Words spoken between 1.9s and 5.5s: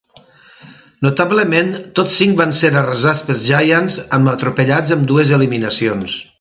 tots cinc van ser arrasats pels Giants amb atropellats amb dues